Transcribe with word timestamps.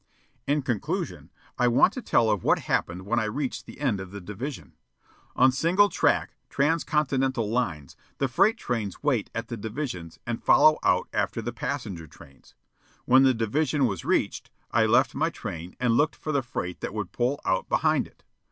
In 0.47 0.63
conclusion, 0.63 1.29
I 1.59 1.67
want 1.67 1.93
to 1.93 2.01
tell 2.01 2.31
of 2.31 2.43
what 2.43 2.57
happened 2.57 3.03
when 3.05 3.19
I 3.19 3.25
reached 3.25 3.67
the 3.67 3.79
end 3.79 3.99
of 3.99 4.09
the 4.09 4.19
division. 4.19 4.73
On 5.35 5.51
single 5.51 5.89
track, 5.89 6.33
transcontinental 6.49 7.47
lines, 7.47 7.95
the 8.17 8.27
freight 8.27 8.57
trains 8.57 9.03
wait 9.03 9.29
at 9.35 9.49
the 9.49 9.57
divisions 9.57 10.17
and 10.25 10.43
follow 10.43 10.79
out 10.81 11.07
after 11.13 11.39
the 11.39 11.53
passenger 11.53 12.07
trains. 12.07 12.55
When 13.05 13.21
the 13.21 13.35
division 13.35 13.85
was 13.85 14.03
reached, 14.03 14.49
I 14.71 14.87
left 14.87 15.13
my 15.13 15.29
train, 15.29 15.75
and 15.79 15.93
looked 15.93 16.15
for 16.15 16.31
the 16.31 16.41
freight 16.41 16.81
that 16.81 16.95
would 16.95 17.11
pull 17.11 17.39
out 17.45 17.69
behind 17.69 18.07
it. 18.07 18.23